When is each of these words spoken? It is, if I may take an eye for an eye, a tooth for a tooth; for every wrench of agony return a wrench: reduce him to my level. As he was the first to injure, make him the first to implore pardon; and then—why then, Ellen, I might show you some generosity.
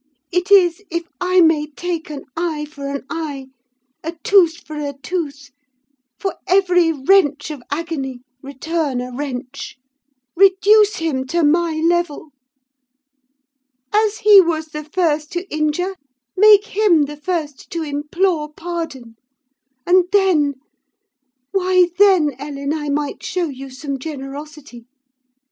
It 0.31 0.49
is, 0.49 0.81
if 0.89 1.03
I 1.21 1.41
may 1.41 1.67
take 1.67 2.09
an 2.09 2.25
eye 2.35 2.65
for 2.65 2.87
an 2.87 3.05
eye, 3.07 3.49
a 4.03 4.13
tooth 4.23 4.65
for 4.65 4.75
a 4.77 4.93
tooth; 4.99 5.51
for 6.17 6.37
every 6.47 6.91
wrench 6.91 7.51
of 7.51 7.61
agony 7.69 8.21
return 8.41 8.99
a 8.99 9.11
wrench: 9.15 9.77
reduce 10.35 10.95
him 10.95 11.27
to 11.27 11.43
my 11.43 11.75
level. 11.75 12.29
As 13.93 14.17
he 14.21 14.41
was 14.41 14.69
the 14.69 14.85
first 14.85 15.31
to 15.33 15.45
injure, 15.55 15.95
make 16.35 16.65
him 16.65 17.03
the 17.03 17.17
first 17.17 17.69
to 17.69 17.83
implore 17.83 18.51
pardon; 18.51 19.17
and 19.85 20.05
then—why 20.11 21.89
then, 21.99 22.33
Ellen, 22.39 22.73
I 22.73 22.89
might 22.89 23.21
show 23.23 23.49
you 23.49 23.69
some 23.69 23.99
generosity. 23.99 24.87